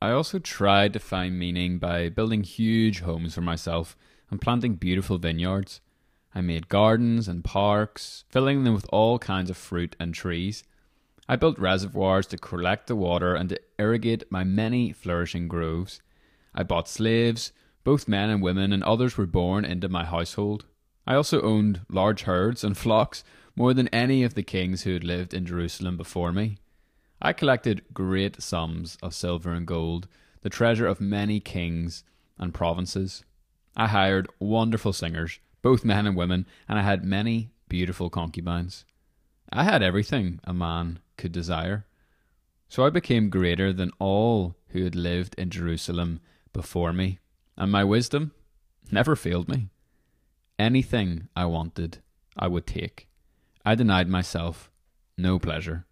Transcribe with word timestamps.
I 0.00 0.12
also 0.12 0.38
tried 0.38 0.92
to 0.92 1.00
find 1.00 1.38
meaning 1.38 1.78
by 1.78 2.08
building 2.08 2.44
huge 2.44 3.00
homes 3.00 3.34
for 3.34 3.40
myself 3.40 3.96
and 4.30 4.40
planting 4.40 4.74
beautiful 4.74 5.18
vineyards. 5.18 5.80
I 6.34 6.40
made 6.40 6.68
gardens 6.68 7.26
and 7.26 7.42
parks, 7.42 8.24
filling 8.28 8.62
them 8.62 8.74
with 8.74 8.86
all 8.90 9.18
kinds 9.18 9.50
of 9.50 9.56
fruit 9.56 9.96
and 9.98 10.14
trees. 10.14 10.62
I 11.28 11.34
built 11.34 11.58
reservoirs 11.58 12.28
to 12.28 12.38
collect 12.38 12.86
the 12.86 12.94
water 12.94 13.34
and 13.34 13.48
to 13.48 13.60
irrigate 13.78 14.30
my 14.30 14.44
many 14.44 14.92
flourishing 14.92 15.48
groves. 15.48 16.00
I 16.54 16.62
bought 16.62 16.88
slaves, 16.88 17.52
both 17.82 18.06
men 18.06 18.30
and 18.30 18.40
women, 18.40 18.72
and 18.72 18.84
others 18.84 19.16
were 19.16 19.26
born 19.26 19.64
into 19.64 19.88
my 19.88 20.04
household. 20.04 20.64
I 21.06 21.14
also 21.14 21.42
owned 21.42 21.80
large 21.88 22.22
herds 22.22 22.62
and 22.62 22.76
flocks, 22.78 23.24
more 23.56 23.74
than 23.74 23.88
any 23.88 24.22
of 24.22 24.34
the 24.34 24.44
kings 24.44 24.82
who 24.82 24.92
had 24.92 25.02
lived 25.02 25.34
in 25.34 25.44
Jerusalem 25.44 25.96
before 25.96 26.30
me. 26.30 26.58
I 27.20 27.32
collected 27.32 27.84
great 27.92 28.40
sums 28.40 28.96
of 29.02 29.14
silver 29.14 29.52
and 29.52 29.66
gold, 29.66 30.06
the 30.42 30.50
treasure 30.50 30.86
of 30.86 31.00
many 31.00 31.40
kings 31.40 32.04
and 32.38 32.54
provinces. 32.54 33.24
I 33.76 33.88
hired 33.88 34.28
wonderful 34.38 34.92
singers, 34.92 35.40
both 35.62 35.84
men 35.84 36.06
and 36.06 36.16
women, 36.16 36.46
and 36.68 36.78
I 36.78 36.82
had 36.82 37.04
many 37.04 37.50
beautiful 37.68 38.08
concubines. 38.08 38.84
I 39.52 39.64
had 39.64 39.82
everything 39.82 40.40
a 40.44 40.54
man 40.54 41.00
could 41.16 41.32
desire. 41.32 41.86
So 42.68 42.84
I 42.84 42.90
became 42.90 43.30
greater 43.30 43.72
than 43.72 43.90
all 43.98 44.54
who 44.68 44.84
had 44.84 44.94
lived 44.94 45.34
in 45.36 45.50
Jerusalem 45.50 46.20
before 46.52 46.92
me, 46.92 47.18
and 47.56 47.72
my 47.72 47.82
wisdom 47.82 48.32
never 48.92 49.16
failed 49.16 49.48
me. 49.48 49.70
Anything 50.58 51.28
I 51.34 51.46
wanted, 51.46 51.98
I 52.36 52.46
would 52.46 52.66
take. 52.66 53.08
I 53.64 53.74
denied 53.74 54.08
myself 54.08 54.70
no 55.16 55.38
pleasure. 55.38 55.86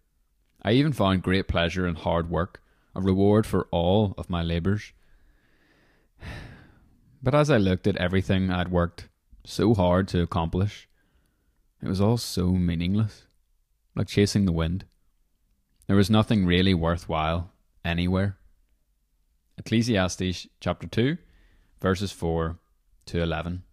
I 0.67 0.73
even 0.73 0.91
found 0.91 1.23
great 1.23 1.47
pleasure 1.47 1.87
in 1.87 1.95
hard 1.95 2.29
work, 2.29 2.61
a 2.93 2.99
reward 2.99 3.45
for 3.45 3.69
all 3.71 4.13
of 4.17 4.29
my 4.29 4.43
labours. 4.43 4.91
But 7.23 7.33
as 7.33 7.49
I 7.49 7.55
looked 7.55 7.87
at 7.87 7.95
everything 7.95 8.51
I'd 8.51 8.67
worked 8.67 9.07
so 9.45 9.73
hard 9.73 10.09
to 10.09 10.21
accomplish, 10.21 10.89
it 11.81 11.87
was 11.87 12.01
all 12.01 12.17
so 12.17 12.47
meaningless, 12.51 13.27
like 13.95 14.07
chasing 14.07 14.43
the 14.43 14.51
wind. 14.51 14.83
There 15.87 15.95
was 15.95 16.09
nothing 16.09 16.45
really 16.45 16.73
worthwhile 16.73 17.51
anywhere. 17.85 18.37
Ecclesiastes 19.57 20.47
chapter 20.59 20.87
2, 20.87 21.17
verses 21.79 22.11
4 22.11 22.59
to 23.05 23.23
11. 23.23 23.63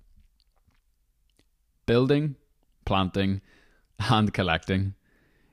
Building, 1.86 2.36
planting, 2.84 3.41
and 3.98 4.33
collecting 4.33 4.95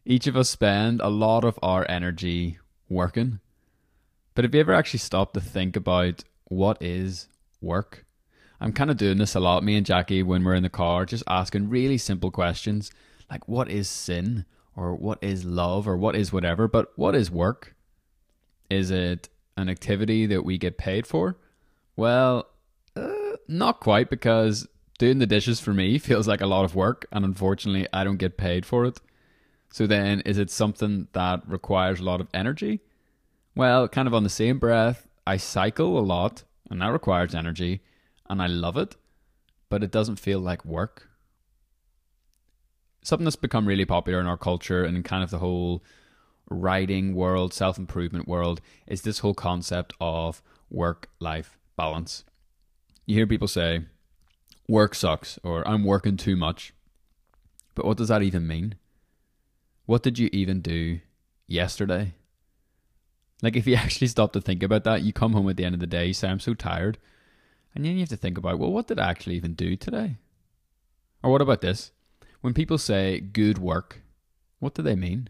each 0.05 0.27
of 0.27 0.35
us 0.35 0.49
spend 0.49 1.01
a 1.01 1.09
lot 1.09 1.43
of 1.43 1.59
our 1.61 1.85
energy 1.89 2.57
working. 2.89 3.39
But 4.33 4.45
have 4.45 4.55
you 4.55 4.61
ever 4.61 4.73
actually 4.73 4.99
stopped 4.99 5.33
to 5.35 5.41
think 5.41 5.75
about 5.75 6.23
what 6.45 6.81
is 6.81 7.27
work? 7.61 8.05
I'm 8.59 8.73
kind 8.73 8.91
of 8.91 8.97
doing 8.97 9.17
this 9.17 9.35
a 9.35 9.39
lot, 9.39 9.63
me 9.63 9.75
and 9.75 9.85
Jackie, 9.85 10.23
when 10.23 10.43
we're 10.43 10.55
in 10.55 10.63
the 10.63 10.69
car, 10.69 11.05
just 11.05 11.23
asking 11.27 11.69
really 11.69 11.97
simple 11.97 12.31
questions 12.31 12.91
like 13.29 13.47
what 13.47 13.69
is 13.69 13.89
sin 13.89 14.45
or 14.75 14.93
what 14.93 15.17
is 15.21 15.45
love 15.45 15.87
or 15.87 15.97
what 15.97 16.15
is 16.15 16.33
whatever, 16.33 16.67
but 16.67 16.91
what 16.95 17.15
is 17.15 17.31
work? 17.31 17.75
Is 18.69 18.91
it 18.91 19.29
an 19.57 19.69
activity 19.69 20.25
that 20.25 20.43
we 20.45 20.57
get 20.57 20.77
paid 20.77 21.07
for? 21.07 21.37
Well, 21.95 22.47
uh, 22.95 23.37
not 23.47 23.79
quite 23.79 24.09
because 24.09 24.67
doing 24.99 25.19
the 25.19 25.25
dishes 25.25 25.59
for 25.59 25.73
me 25.73 25.97
feels 25.97 26.27
like 26.27 26.41
a 26.41 26.47
lot 26.47 26.65
of 26.65 26.75
work 26.75 27.05
and 27.11 27.25
unfortunately 27.25 27.87
I 27.93 28.03
don't 28.03 28.17
get 28.17 28.37
paid 28.37 28.65
for 28.65 28.85
it. 28.85 28.99
So 29.71 29.87
then, 29.87 30.19
is 30.21 30.37
it 30.37 30.51
something 30.51 31.07
that 31.13 31.47
requires 31.47 31.99
a 32.01 32.03
lot 32.03 32.19
of 32.19 32.27
energy? 32.33 32.81
Well, 33.55 33.87
kind 33.87 34.07
of 34.07 34.13
on 34.13 34.23
the 34.23 34.29
same 34.29 34.59
breath, 34.59 35.07
I 35.25 35.37
cycle 35.37 35.97
a 35.97 36.01
lot, 36.01 36.43
and 36.69 36.81
that 36.81 36.91
requires 36.91 37.33
energy, 37.33 37.81
and 38.29 38.41
I 38.41 38.47
love 38.47 38.75
it, 38.75 38.97
but 39.69 39.81
it 39.81 39.91
doesn't 39.91 40.17
feel 40.17 40.39
like 40.39 40.65
work. 40.65 41.09
Something 43.01 43.23
that's 43.23 43.37
become 43.37 43.65
really 43.65 43.85
popular 43.85 44.19
in 44.19 44.27
our 44.27 44.37
culture 44.37 44.83
and 44.83 44.95
in 44.97 45.03
kind 45.03 45.23
of 45.23 45.31
the 45.31 45.39
whole 45.39 45.83
writing 46.49 47.15
world, 47.15 47.53
self 47.53 47.77
improvement 47.77 48.27
world, 48.27 48.59
is 48.87 49.01
this 49.01 49.19
whole 49.19 49.33
concept 49.33 49.93
of 50.01 50.41
work 50.69 51.09
life 51.19 51.57
balance. 51.77 52.25
You 53.05 53.15
hear 53.15 53.27
people 53.27 53.47
say, 53.47 53.85
work 54.67 54.95
sucks, 54.95 55.39
or 55.43 55.65
I'm 55.67 55.85
working 55.85 56.17
too 56.17 56.35
much. 56.35 56.73
But 57.73 57.85
what 57.85 57.97
does 57.97 58.09
that 58.09 58.21
even 58.21 58.45
mean? 58.47 58.75
What 59.85 60.03
did 60.03 60.19
you 60.19 60.29
even 60.31 60.61
do 60.61 60.99
yesterday? 61.47 62.13
Like, 63.41 63.55
if 63.55 63.67
you 63.67 63.75
actually 63.75 64.07
stop 64.07 64.33
to 64.33 64.41
think 64.41 64.63
about 64.63 64.83
that, 64.83 65.03
you 65.03 65.13
come 65.13 65.33
home 65.33 65.49
at 65.49 65.57
the 65.57 65.65
end 65.65 65.75
of 65.75 65.81
the 65.81 65.87
day, 65.87 66.07
you 66.07 66.13
say, 66.13 66.29
I'm 66.29 66.39
so 66.39 66.53
tired. 66.53 66.97
And 67.73 67.85
then 67.85 67.93
you 67.93 67.99
have 67.99 68.09
to 68.09 68.17
think 68.17 68.37
about, 68.37 68.59
well, 68.59 68.71
what 68.71 68.87
did 68.87 68.99
I 68.99 69.09
actually 69.09 69.35
even 69.35 69.53
do 69.53 69.75
today? 69.75 70.17
Or 71.23 71.31
what 71.31 71.41
about 71.41 71.61
this? 71.61 71.91
When 72.41 72.53
people 72.53 72.77
say 72.77 73.19
good 73.19 73.57
work, 73.57 74.01
what 74.59 74.73
do 74.73 74.81
they 74.81 74.95
mean? 74.95 75.29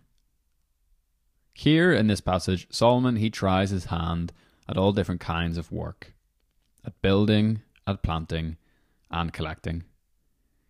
Here 1.54 1.94
in 1.94 2.08
this 2.08 2.22
passage, 2.22 2.68
Solomon 2.72 3.18
he 3.18 3.30
tries 3.30 3.70
his 3.70 3.86
hand 3.86 4.32
at 4.68 4.78
all 4.78 4.94
different 4.94 5.22
kinds 5.22 5.58
of 5.58 5.72
work. 5.72 6.14
At 6.86 7.02
building, 7.02 7.62
at 7.86 8.02
planting, 8.02 8.58
and 9.12 9.34
collecting. 9.34 9.84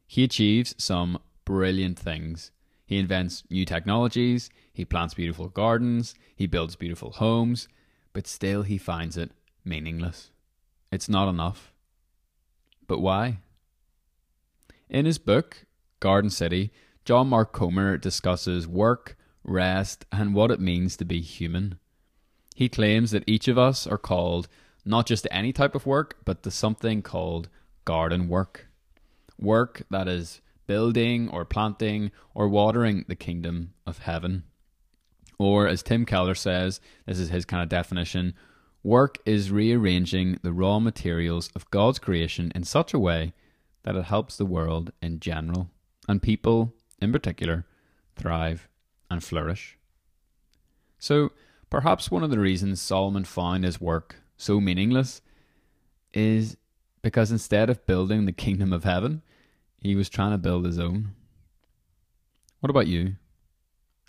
He 0.08 0.24
achieves 0.24 0.76
some 0.78 1.20
brilliant 1.46 1.98
things 1.98 2.52
he 2.92 3.00
invents 3.00 3.46
new 3.50 3.64
technologies, 3.64 4.50
he 4.74 4.84
plants 4.84 5.14
beautiful 5.14 5.48
gardens, 5.48 6.14
he 6.36 6.46
builds 6.46 6.76
beautiful 6.76 7.12
homes, 7.12 7.70
but 8.12 8.28
still 8.28 8.64
he 8.64 8.78
finds 8.78 9.16
it 9.16 9.32
meaningless. 9.64 10.30
It's 10.92 11.08
not 11.08 11.30
enough. 11.30 11.72
But 12.88 13.00
why? 13.00 13.38
In 14.90 15.06
his 15.06 15.20
book, 15.20 15.64
Garden 16.02 16.30
City, 16.30 16.74
John 17.06 17.30
Mark 17.30 17.54
Comer 17.54 17.98
discusses 17.98 18.68
work, 18.68 19.16
rest, 19.42 20.04
and 20.12 20.36
what 20.36 20.52
it 20.52 20.60
means 20.60 20.98
to 20.98 21.06
be 21.06 21.22
human. 21.22 21.80
He 22.56 22.68
claims 22.68 23.12
that 23.12 23.24
each 23.26 23.48
of 23.48 23.58
us 23.58 23.88
are 23.88 23.98
called 23.98 24.50
not 24.84 25.06
just 25.06 25.24
to 25.24 25.34
any 25.34 25.54
type 25.54 25.76
of 25.76 25.86
work, 25.86 26.18
but 26.26 26.44
to 26.44 26.52
something 26.52 27.02
called 27.02 27.48
garden 27.86 28.28
work. 28.28 28.68
Work 29.40 29.84
that 29.90 30.10
is 30.10 30.42
building 30.68 31.30
or 31.30 31.46
planting 31.46 32.12
or 32.34 32.48
watering 32.48 33.06
the 33.08 33.16
kingdom 33.16 33.74
of 33.86 34.00
heaven. 34.00 34.44
Or, 35.38 35.68
as 35.68 35.82
Tim 35.82 36.06
Keller 36.06 36.36
says, 36.36 36.80
this 37.06 37.20
is 37.20 37.30
his 37.30 37.46
kind 37.46 37.64
of 37.64 37.70
definition 37.70 38.36
work 38.84 39.20
is 39.28 39.52
rearranging 39.52 40.40
the 40.42 40.52
raw 40.52 40.80
materials 40.80 41.52
of 41.56 41.70
God's 41.70 42.00
creation 42.00 42.52
in 42.56 42.64
such 42.64 42.96
a 42.96 43.00
way 43.00 43.34
that 43.84 43.96
it 43.96 44.06
helps 44.06 44.38
the 44.38 44.46
world 44.46 44.92
in 45.04 45.20
general, 45.20 45.70
and 46.08 46.20
people 46.20 46.74
in 47.02 47.12
particular, 47.12 47.66
thrive 48.16 48.70
and 49.10 49.24
flourish. 49.24 49.78
So, 51.00 51.32
perhaps 51.70 52.12
one 52.12 52.24
of 52.24 52.30
the 52.30 52.40
reasons 52.40 52.80
Solomon 52.80 53.26
found 53.26 53.64
his 53.64 53.82
work 53.82 54.18
so 54.38 54.62
meaningless 54.62 55.22
is 56.14 56.58
because 57.02 57.32
instead 57.32 57.70
of 57.70 57.86
building 57.88 58.26
the 58.26 58.32
kingdom 58.32 58.72
of 58.72 58.84
heaven, 58.84 59.24
he 59.82 59.96
was 59.96 60.10
trying 60.10 60.32
to 60.32 60.38
build 60.38 60.66
his 60.66 60.80
own. 60.80 61.12
What 62.60 62.70
about 62.70 62.88
you? 62.88 63.16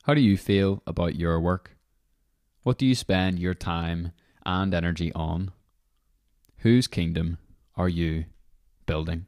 How 0.03 0.15
do 0.15 0.21
you 0.21 0.37
feel 0.37 0.83
about 0.87 1.17
your 1.17 1.41
work? 1.41 1.77
What 2.63 2.79
do 2.79 2.87
you 2.87 2.95
spend 2.95 3.39
your 3.39 3.55
time 3.55 4.13
and 4.45 4.75
energy 4.75 5.13
on? 5.15 5.53
Whose 6.59 6.87
kingdom 6.87 7.39
are 7.75 7.89
you 7.89 8.27
building? 8.87 9.27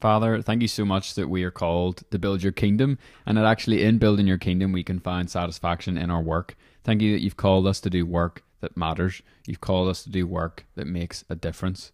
Father, 0.00 0.42
thank 0.42 0.62
you 0.62 0.68
so 0.68 0.84
much 0.84 1.14
that 1.14 1.28
we 1.28 1.44
are 1.44 1.50
called 1.50 2.02
to 2.10 2.18
build 2.18 2.42
your 2.42 2.52
kingdom, 2.52 2.98
and 3.26 3.36
that 3.36 3.44
actually 3.44 3.84
in 3.84 3.98
building 3.98 4.26
your 4.26 4.38
kingdom 4.38 4.72
we 4.72 4.82
can 4.82 4.98
find 4.98 5.30
satisfaction 5.30 5.98
in 5.98 6.10
our 6.10 6.22
work. 6.22 6.56
Thank 6.82 7.02
you 7.02 7.12
that 7.12 7.22
you've 7.22 7.36
called 7.36 7.66
us 7.66 7.80
to 7.80 7.90
do 7.90 8.06
work 8.06 8.42
that 8.60 8.76
matters. 8.76 9.22
You've 9.46 9.60
called 9.60 9.88
us 9.88 10.02
to 10.04 10.10
do 10.10 10.26
work 10.26 10.64
that 10.74 10.86
makes 10.86 11.24
a 11.28 11.34
difference. 11.34 11.92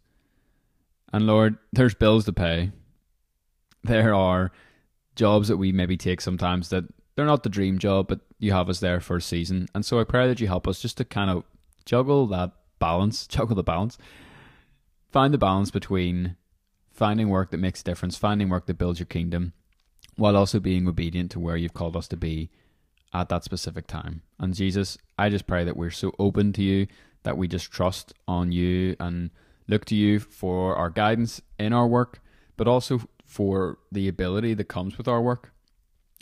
And 1.13 1.27
Lord, 1.27 1.59
there's 1.73 1.95
bills 1.95 2.25
to 2.27 2.33
pay 2.33 2.71
there 3.87 4.15
are 4.15 4.53
jobs 5.15 5.49
that 5.49 5.57
we 5.57 5.73
maybe 5.73 5.97
take 5.97 6.21
sometimes 6.21 6.69
that 6.69 6.85
they're 7.15 7.25
not 7.25 7.43
the 7.43 7.49
dream 7.49 7.79
job, 7.79 8.09
but 8.09 8.21
you 8.39 8.53
have 8.53 8.69
us 8.69 8.81
there 8.81 9.01
for 9.01 9.17
a 9.17 9.23
season. 9.23 9.69
And 9.75 9.85
so 9.85 9.99
I 9.99 10.05
pray 10.05 10.29
that 10.29 10.41
you 10.41 10.47
help 10.47 10.69
us 10.69 10.81
just 10.81 10.99
to 10.99 11.05
kind 11.05 11.31
of 11.31 11.45
juggle 11.85 12.27
that 12.29 12.53
balance, 12.79 13.27
juggle 13.27 13.57
the 13.57 13.63
balance, 13.63 13.99
find 15.11 15.33
the 15.33 15.39
balance 15.39 15.71
between 15.71 16.37
finding 16.93 17.29
work 17.29 17.51
that 17.51 17.59
makes 17.59 17.81
a 17.81 17.85
difference, 17.85 18.17
finding 18.17 18.49
work 18.49 18.67
that 18.67 18.79
builds 18.79 18.99
your 18.99 19.07
kingdom, 19.07 19.53
while 20.17 20.37
also 20.37 20.61
being 20.61 20.87
obedient 20.87 21.31
to 21.31 21.41
where 21.41 21.57
you've 21.57 21.75
called 21.75 21.97
us 21.97 22.09
to 22.09 22.17
be 22.17 22.51
at 23.13 23.29
that 23.29 23.45
specific 23.45 23.87
time. 23.87 24.23
And 24.39 24.55
Jesus, 24.55 24.99
I 25.19 25.29
just 25.31 25.47
pray 25.47 25.65
that 25.65 25.77
we're 25.77 25.91
so 25.91 26.13
open 26.19 26.53
to 26.55 26.63
you 26.63 26.87
that 27.23 27.37
we 27.37 27.49
just 27.49 27.71
trust 27.71 28.13
on 28.29 28.53
you 28.53 28.95
and 29.01 29.31
look 29.69 29.85
to 29.87 29.95
you 29.95 30.21
for 30.21 30.77
our 30.77 30.91
guidance 30.91 31.41
in 31.59 31.73
our 31.73 31.87
work, 31.87 32.21
but 32.57 32.69
also 32.69 33.01
for 33.37 33.77
the 33.93 34.09
ability 34.09 34.55
that 34.55 34.65
comes 34.65 34.97
with 34.97 35.07
our 35.07 35.21
work, 35.21 35.53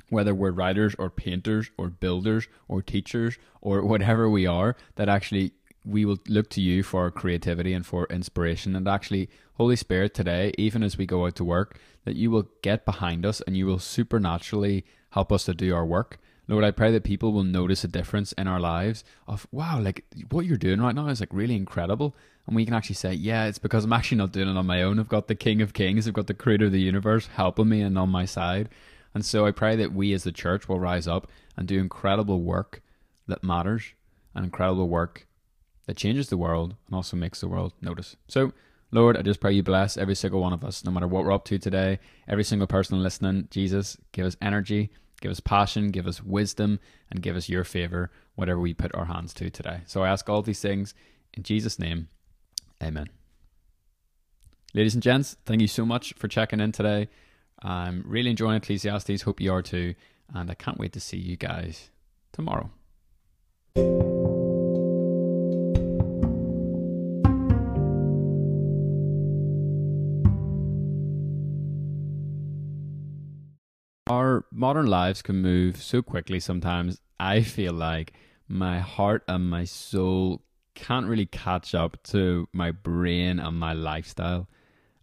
whether 0.08 0.34
we're 0.34 0.50
writers 0.50 0.96
or 0.98 1.08
painters 1.08 1.70
or 1.78 1.88
builders 1.88 2.48
or 2.66 2.82
teachers 2.82 3.38
or 3.60 3.84
whatever 3.90 4.28
we 4.28 4.46
are, 4.48 4.74
that 4.96 5.08
actually 5.08 5.52
we 5.84 6.04
will 6.04 6.18
look 6.28 6.50
to 6.50 6.60
you 6.60 6.82
for 6.82 7.08
creativity 7.12 7.72
and 7.72 7.86
for 7.86 8.06
inspiration. 8.06 8.74
And 8.74 8.88
actually, 8.88 9.28
Holy 9.54 9.76
Spirit, 9.76 10.12
today, 10.12 10.52
even 10.58 10.82
as 10.82 10.98
we 10.98 11.06
go 11.06 11.24
out 11.24 11.36
to 11.36 11.44
work, 11.44 11.78
that 12.04 12.16
you 12.16 12.32
will 12.32 12.48
get 12.62 12.84
behind 12.84 13.24
us 13.24 13.40
and 13.42 13.56
you 13.56 13.66
will 13.66 13.78
supernaturally 13.78 14.84
help 15.10 15.30
us 15.30 15.44
to 15.44 15.54
do 15.54 15.72
our 15.72 15.86
work. 15.86 16.18
Lord, 16.48 16.64
I 16.64 16.72
pray 16.72 16.90
that 16.90 17.04
people 17.04 17.32
will 17.32 17.44
notice 17.44 17.84
a 17.84 17.88
difference 17.88 18.32
in 18.32 18.48
our 18.48 18.58
lives 18.58 19.04
of, 19.28 19.46
wow, 19.52 19.80
like 19.80 20.04
what 20.30 20.46
you're 20.46 20.56
doing 20.56 20.80
right 20.80 20.96
now 20.96 21.06
is 21.06 21.20
like 21.20 21.32
really 21.32 21.54
incredible. 21.54 22.16
And 22.46 22.54
we 22.54 22.64
can 22.64 22.74
actually 22.74 22.96
say, 22.96 23.14
yeah, 23.14 23.46
it's 23.46 23.58
because 23.58 23.84
I'm 23.84 23.92
actually 23.92 24.18
not 24.18 24.32
doing 24.32 24.48
it 24.48 24.56
on 24.56 24.66
my 24.66 24.82
own. 24.82 24.98
I've 24.98 25.08
got 25.08 25.28
the 25.28 25.34
King 25.34 25.62
of 25.62 25.72
Kings, 25.72 26.06
I've 26.06 26.14
got 26.14 26.26
the 26.26 26.34
Creator 26.34 26.66
of 26.66 26.72
the 26.72 26.80
universe 26.80 27.28
helping 27.28 27.68
me 27.68 27.80
and 27.80 27.98
on 27.98 28.10
my 28.10 28.24
side. 28.24 28.68
And 29.14 29.24
so 29.24 29.46
I 29.46 29.52
pray 29.52 29.76
that 29.76 29.94
we 29.94 30.12
as 30.12 30.24
the 30.24 30.32
church 30.32 30.68
will 30.68 30.80
rise 30.80 31.06
up 31.06 31.30
and 31.56 31.68
do 31.68 31.78
incredible 31.78 32.42
work 32.42 32.82
that 33.26 33.44
matters 33.44 33.94
and 34.34 34.44
incredible 34.44 34.88
work 34.88 35.26
that 35.86 35.96
changes 35.96 36.28
the 36.28 36.36
world 36.36 36.74
and 36.86 36.94
also 36.94 37.16
makes 37.16 37.40
the 37.40 37.48
world 37.48 37.72
notice. 37.80 38.16
So, 38.28 38.52
Lord, 38.90 39.16
I 39.16 39.22
just 39.22 39.40
pray 39.40 39.52
you 39.52 39.62
bless 39.62 39.96
every 39.96 40.14
single 40.14 40.40
one 40.40 40.52
of 40.52 40.64
us, 40.64 40.84
no 40.84 40.90
matter 40.90 41.06
what 41.06 41.24
we're 41.24 41.32
up 41.32 41.44
to 41.46 41.58
today, 41.58 41.98
every 42.28 42.44
single 42.44 42.66
person 42.66 43.02
listening. 43.02 43.48
Jesus, 43.50 43.96
give 44.12 44.26
us 44.26 44.36
energy, 44.42 44.90
give 45.20 45.30
us 45.30 45.40
passion, 45.40 45.90
give 45.90 46.06
us 46.06 46.22
wisdom, 46.22 46.78
and 47.10 47.22
give 47.22 47.36
us 47.36 47.48
your 47.48 47.64
favor, 47.64 48.10
whatever 48.34 48.60
we 48.60 48.74
put 48.74 48.94
our 48.94 49.06
hands 49.06 49.32
to 49.34 49.50
today. 49.50 49.80
So 49.86 50.02
I 50.02 50.10
ask 50.10 50.28
all 50.28 50.42
these 50.42 50.60
things 50.60 50.94
in 51.32 51.42
Jesus' 51.42 51.78
name. 51.78 52.08
Amen. 52.82 53.08
Ladies 54.74 54.94
and 54.94 55.02
gents, 55.02 55.36
thank 55.46 55.60
you 55.60 55.68
so 55.68 55.86
much 55.86 56.14
for 56.14 56.28
checking 56.28 56.60
in 56.60 56.72
today. 56.72 57.08
I'm 57.62 58.04
really 58.06 58.30
enjoying 58.30 58.56
Ecclesiastes. 58.56 59.22
Hope 59.22 59.40
you 59.40 59.52
are 59.52 59.62
too. 59.62 59.94
And 60.34 60.50
I 60.50 60.54
can't 60.54 60.78
wait 60.78 60.92
to 60.94 61.00
see 61.00 61.16
you 61.16 61.36
guys 61.36 61.90
tomorrow. 62.32 62.70
Our 74.06 74.44
modern 74.52 74.86
lives 74.86 75.22
can 75.22 75.36
move 75.36 75.76
so 75.76 76.02
quickly 76.02 76.40
sometimes. 76.40 77.00
I 77.18 77.42
feel 77.42 77.72
like 77.72 78.12
my 78.48 78.80
heart 78.80 79.24
and 79.28 79.48
my 79.48 79.64
soul 79.64 80.42
can't 80.74 81.06
really 81.06 81.26
catch 81.26 81.74
up 81.74 82.02
to 82.04 82.48
my 82.52 82.70
brain 82.70 83.38
and 83.38 83.58
my 83.58 83.72
lifestyle. 83.72 84.48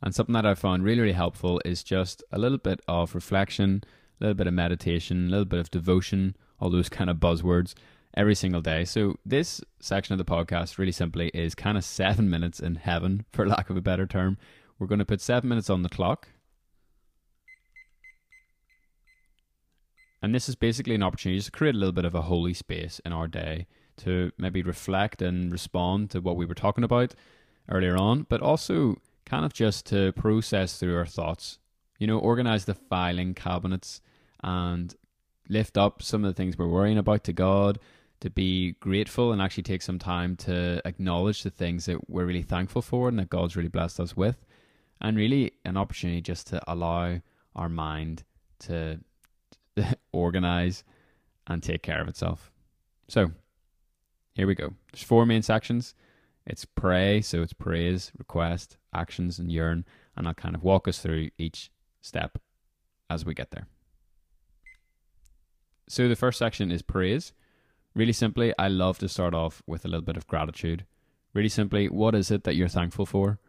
And 0.01 0.13
something 0.13 0.33
that 0.33 0.45
I 0.45 0.55
found 0.55 0.83
really, 0.83 1.01
really 1.01 1.13
helpful 1.13 1.61
is 1.63 1.83
just 1.83 2.23
a 2.31 2.39
little 2.39 2.57
bit 2.57 2.81
of 2.87 3.13
reflection, 3.13 3.83
a 4.19 4.23
little 4.23 4.35
bit 4.35 4.47
of 4.47 4.53
meditation, 4.53 5.27
a 5.27 5.29
little 5.29 5.45
bit 5.45 5.59
of 5.59 5.71
devotion, 5.71 6.35
all 6.59 6.69
those 6.69 6.89
kind 6.89 7.09
of 7.09 7.17
buzzwords 7.17 7.73
every 8.15 8.35
single 8.35 8.61
day. 8.61 8.83
So, 8.83 9.15
this 9.25 9.61
section 9.79 10.13
of 10.13 10.17
the 10.17 10.25
podcast, 10.25 10.77
really 10.77 10.91
simply, 10.91 11.29
is 11.33 11.55
kind 11.55 11.77
of 11.77 11.83
seven 11.83 12.29
minutes 12.35 12.59
in 12.59 12.75
heaven, 12.75 13.25
for 13.31 13.47
lack 13.47 13.69
of 13.69 13.77
a 13.77 13.81
better 13.81 14.07
term. 14.07 14.37
We're 14.79 14.87
going 14.87 14.99
to 14.99 15.05
put 15.05 15.21
seven 15.21 15.49
minutes 15.49 15.69
on 15.69 15.83
the 15.83 15.89
clock. 15.89 16.29
And 20.23 20.35
this 20.35 20.49
is 20.49 20.55
basically 20.55 20.95
an 20.95 21.03
opportunity 21.03 21.41
to 21.41 21.51
create 21.51 21.75
a 21.75 21.77
little 21.77 21.91
bit 21.91 22.05
of 22.05 22.13
a 22.13 22.23
holy 22.23 22.53
space 22.53 22.99
in 23.05 23.11
our 23.11 23.27
day 23.27 23.67
to 23.97 24.31
maybe 24.37 24.61
reflect 24.61 25.21
and 25.21 25.51
respond 25.51 26.09
to 26.11 26.21
what 26.21 26.35
we 26.35 26.45
were 26.45 26.55
talking 26.55 26.83
about 26.83 27.15
earlier 27.69 27.97
on, 27.97 28.25
but 28.29 28.41
also 28.41 28.97
kind 29.25 29.45
of 29.45 29.53
just 29.53 29.85
to 29.87 30.11
process 30.13 30.77
through 30.77 30.97
our 30.97 31.05
thoughts. 31.05 31.59
You 31.99 32.07
know, 32.07 32.17
organize 32.19 32.65
the 32.65 32.73
filing 32.73 33.33
cabinets 33.33 34.01
and 34.43 34.95
lift 35.49 35.77
up 35.77 36.01
some 36.01 36.23
of 36.23 36.29
the 36.29 36.35
things 36.35 36.57
we're 36.57 36.67
worrying 36.67 36.97
about 36.97 37.23
to 37.25 37.33
God, 37.33 37.79
to 38.21 38.29
be 38.29 38.73
grateful 38.79 39.31
and 39.31 39.41
actually 39.41 39.63
take 39.63 39.81
some 39.81 39.99
time 39.99 40.35
to 40.37 40.81
acknowledge 40.85 41.43
the 41.43 41.49
things 41.49 41.85
that 41.85 42.09
we're 42.09 42.25
really 42.25 42.41
thankful 42.43 42.81
for 42.81 43.07
and 43.07 43.19
that 43.19 43.29
God's 43.29 43.55
really 43.55 43.69
blessed 43.69 43.99
us 43.99 44.15
with. 44.15 44.45
And 44.99 45.17
really 45.17 45.53
an 45.65 45.77
opportunity 45.77 46.21
just 46.21 46.47
to 46.47 46.61
allow 46.71 47.21
our 47.55 47.69
mind 47.69 48.23
to 48.59 48.99
organize 50.11 50.83
and 51.47 51.61
take 51.61 51.81
care 51.81 52.01
of 52.01 52.07
itself. 52.07 52.51
So, 53.07 53.31
here 54.33 54.47
we 54.47 54.55
go. 54.55 54.73
There's 54.91 55.03
four 55.03 55.25
main 55.25 55.41
sections. 55.41 55.93
It's 56.45 56.65
pray, 56.65 57.21
so 57.21 57.41
it's 57.41 57.53
praise, 57.53 58.11
request, 58.17 58.77
actions, 58.93 59.39
and 59.39 59.51
yearn. 59.51 59.85
And 60.15 60.27
I'll 60.27 60.33
kind 60.33 60.55
of 60.55 60.63
walk 60.63 60.87
us 60.87 60.99
through 60.99 61.29
each 61.37 61.71
step 62.01 62.37
as 63.09 63.25
we 63.25 63.33
get 63.33 63.51
there. 63.51 63.67
So 65.87 66.07
the 66.07 66.15
first 66.15 66.39
section 66.39 66.71
is 66.71 66.81
praise. 66.81 67.33
Really 67.93 68.13
simply, 68.13 68.53
I 68.57 68.69
love 68.69 68.97
to 68.99 69.09
start 69.09 69.33
off 69.33 69.61
with 69.67 69.83
a 69.83 69.87
little 69.89 70.05
bit 70.05 70.17
of 70.17 70.27
gratitude. 70.27 70.85
Really 71.33 71.49
simply, 71.49 71.89
what 71.89 72.15
is 72.15 72.31
it 72.31 72.45
that 72.45 72.55
you're 72.55 72.69
thankful 72.69 73.05
for? 73.05 73.39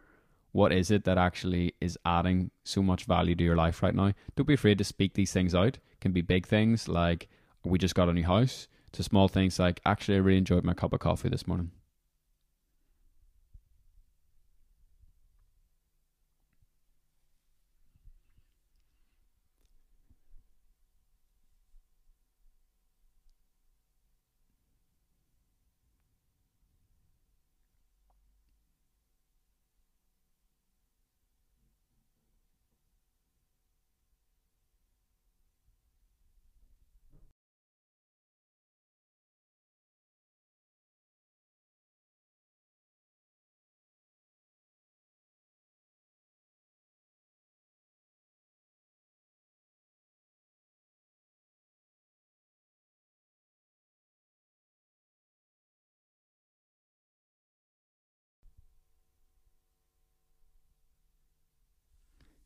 What 0.51 0.73
is 0.73 0.91
it 0.91 1.05
that 1.05 1.17
actually 1.17 1.75
is 1.81 1.97
adding 2.05 2.51
so 2.65 2.83
much 2.83 3.05
value 3.05 3.35
to 3.37 3.45
your 3.45 3.57
life 3.57 3.83
right 3.83 3.95
now? 3.95 4.13
Don't 4.37 4.47
be 4.47 4.55
afraid 4.55 4.79
to 4.79 4.85
speak 4.85 5.15
these 5.15 5.33
things 5.33 5.55
out. 5.55 5.77
It 5.77 6.01
can 6.01 6.13
be 6.13 6.21
big 6.21 6.47
things 6.47 6.89
like 6.89 7.29
we 7.65 7.79
just 7.79 7.95
got 7.95 8.09
a 8.09 8.13
new 8.13 8.25
house 8.25 8.67
to 8.93 9.03
small 9.03 9.29
things 9.29 9.59
like 9.59 9.81
actually 9.85 10.17
I 10.17 10.21
really 10.21 10.39
enjoyed 10.39 10.65
my 10.65 10.75
cup 10.75 10.93
of 10.93 11.01
coffee 11.01 11.29
this 11.29 11.47
morning. 11.47 11.71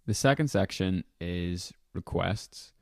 The 0.07 0.15
second 0.15 0.49
section 0.49 1.03
is 1.21 1.73
requests. 1.93 2.73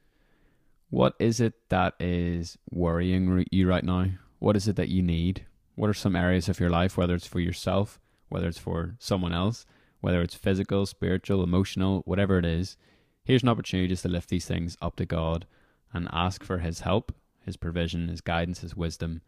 What 0.91 1.15
is 1.19 1.41
it 1.41 1.55
that 1.71 1.95
is 1.99 2.59
worrying 2.71 3.47
you 3.51 3.67
right 3.67 3.83
now? 3.83 4.11
What 4.41 4.57
is 4.57 4.69
it 4.69 4.77
that 4.77 4.91
you 4.91 5.03
need? 5.03 5.47
What 5.75 5.89
are 5.89 5.95
some 5.95 6.17
areas 6.17 6.51
of 6.51 6.61
your 6.61 6.69
life, 6.69 6.99
whether 6.99 7.15
it's 7.15 7.27
for 7.27 7.41
yourself, 7.41 7.99
whether 8.29 8.47
it's 8.47 8.59
for 8.59 8.97
someone 8.99 9.33
else, 9.33 9.65
whether 10.03 10.21
it's 10.21 10.35
physical, 10.35 10.85
spiritual, 10.85 11.43
emotional, 11.43 12.03
whatever 12.05 12.39
it 12.39 12.45
is? 12.45 12.77
Here's 13.25 13.43
an 13.43 13.49
opportunity 13.49 13.89
just 13.89 14.03
to 14.03 14.11
lift 14.11 14.29
these 14.29 14.45
things 14.45 14.77
up 14.83 14.97
to 14.97 15.07
God 15.07 15.47
and 15.95 16.09
ask 16.13 16.45
for 16.45 16.59
His 16.59 16.81
help, 16.81 17.15
His 17.47 17.57
provision, 17.57 18.09
His 18.09 18.21
guidance, 18.21 18.61
His 18.61 18.77
wisdom, 18.77 19.23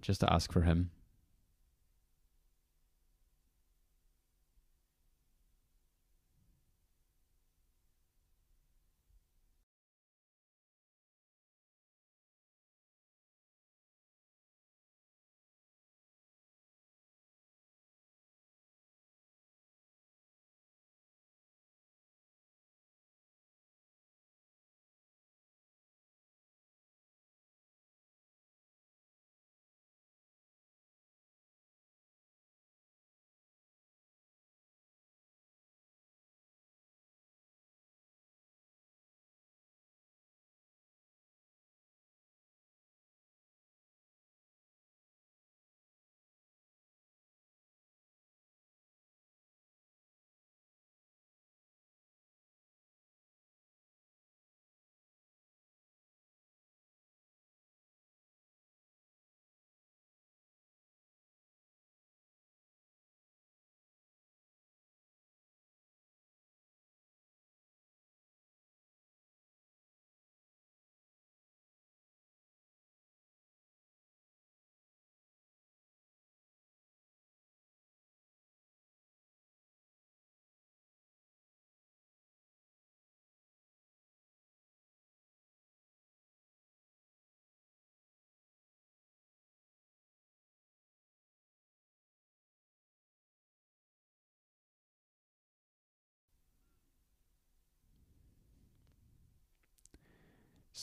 just 0.00 0.20
to 0.20 0.32
ask 0.32 0.50
for 0.50 0.62
Him. 0.62 0.90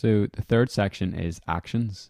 So 0.01 0.27
the 0.31 0.43
third 0.43 0.71
section 0.71 1.13
is 1.13 1.41
actions. 1.45 2.09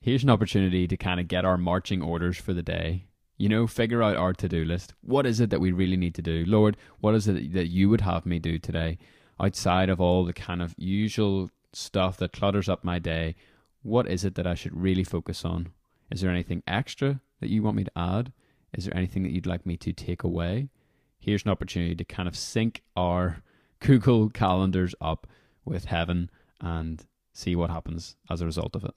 Here's 0.00 0.22
an 0.22 0.30
opportunity 0.30 0.88
to 0.88 0.96
kind 0.96 1.20
of 1.20 1.28
get 1.28 1.44
our 1.44 1.58
marching 1.58 2.00
orders 2.00 2.38
for 2.38 2.54
the 2.54 2.62
day. 2.62 3.04
You 3.36 3.50
know, 3.50 3.66
figure 3.66 4.02
out 4.02 4.16
our 4.16 4.32
to 4.32 4.48
do 4.48 4.64
list. 4.64 4.94
What 5.02 5.26
is 5.26 5.38
it 5.38 5.50
that 5.50 5.60
we 5.60 5.72
really 5.72 5.98
need 5.98 6.14
to 6.14 6.22
do? 6.22 6.42
Lord, 6.46 6.74
what 7.00 7.14
is 7.14 7.28
it 7.28 7.52
that 7.52 7.66
you 7.66 7.90
would 7.90 8.00
have 8.00 8.24
me 8.24 8.38
do 8.38 8.58
today? 8.58 8.96
Outside 9.38 9.90
of 9.90 10.00
all 10.00 10.24
the 10.24 10.32
kind 10.32 10.62
of 10.62 10.74
usual 10.78 11.50
stuff 11.74 12.16
that 12.16 12.32
clutters 12.32 12.70
up 12.70 12.82
my 12.82 12.98
day, 12.98 13.34
what 13.82 14.08
is 14.08 14.24
it 14.24 14.34
that 14.36 14.46
I 14.46 14.54
should 14.54 14.74
really 14.74 15.04
focus 15.04 15.44
on? 15.44 15.68
Is 16.10 16.22
there 16.22 16.30
anything 16.30 16.62
extra 16.66 17.20
that 17.40 17.50
you 17.50 17.62
want 17.62 17.76
me 17.76 17.84
to 17.84 17.98
add? 17.98 18.32
Is 18.72 18.86
there 18.86 18.96
anything 18.96 19.22
that 19.24 19.32
you'd 19.32 19.44
like 19.44 19.66
me 19.66 19.76
to 19.76 19.92
take 19.92 20.22
away? 20.22 20.70
Here's 21.18 21.44
an 21.44 21.50
opportunity 21.50 21.94
to 21.94 22.04
kind 22.04 22.26
of 22.26 22.38
sync 22.38 22.80
our 22.96 23.42
Google 23.80 24.30
calendars 24.30 24.94
up 24.98 25.26
with 25.66 25.84
heaven 25.84 26.30
and 26.62 27.04
see 27.34 27.54
what 27.56 27.68
happens 27.70 28.16
as 28.30 28.40
a 28.40 28.46
result 28.46 28.74
of 28.74 28.84
it. 28.84 28.94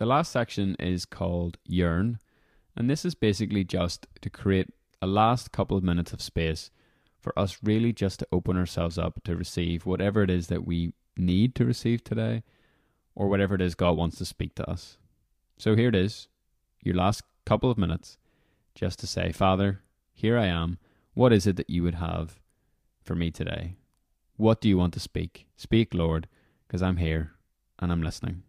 The 0.00 0.06
last 0.06 0.32
section 0.32 0.76
is 0.78 1.04
called 1.04 1.58
Yearn, 1.66 2.20
and 2.74 2.88
this 2.88 3.04
is 3.04 3.14
basically 3.14 3.64
just 3.64 4.06
to 4.22 4.30
create 4.30 4.70
a 5.02 5.06
last 5.06 5.52
couple 5.52 5.76
of 5.76 5.84
minutes 5.84 6.14
of 6.14 6.22
space 6.22 6.70
for 7.20 7.38
us 7.38 7.58
really 7.62 7.92
just 7.92 8.20
to 8.20 8.28
open 8.32 8.56
ourselves 8.56 8.96
up 8.96 9.22
to 9.24 9.36
receive 9.36 9.84
whatever 9.84 10.22
it 10.22 10.30
is 10.30 10.46
that 10.46 10.64
we 10.64 10.94
need 11.18 11.54
to 11.56 11.66
receive 11.66 12.02
today 12.02 12.42
or 13.14 13.28
whatever 13.28 13.54
it 13.54 13.60
is 13.60 13.74
God 13.74 13.94
wants 13.94 14.16
to 14.16 14.24
speak 14.24 14.54
to 14.54 14.70
us. 14.70 14.96
So 15.58 15.76
here 15.76 15.90
it 15.90 15.94
is, 15.94 16.28
your 16.82 16.94
last 16.94 17.22
couple 17.44 17.70
of 17.70 17.76
minutes, 17.76 18.16
just 18.74 19.00
to 19.00 19.06
say, 19.06 19.32
Father, 19.32 19.82
here 20.14 20.38
I 20.38 20.46
am. 20.46 20.78
What 21.12 21.34
is 21.34 21.46
it 21.46 21.56
that 21.56 21.68
you 21.68 21.82
would 21.82 21.96
have 21.96 22.40
for 23.04 23.14
me 23.14 23.30
today? 23.30 23.76
What 24.38 24.62
do 24.62 24.68
you 24.70 24.78
want 24.78 24.94
to 24.94 25.00
speak? 25.00 25.46
Speak, 25.58 25.92
Lord, 25.92 26.26
because 26.66 26.80
I'm 26.80 26.96
here 26.96 27.32
and 27.78 27.92
I'm 27.92 28.02
listening. 28.02 28.44